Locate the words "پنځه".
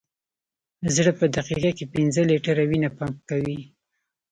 1.93-2.21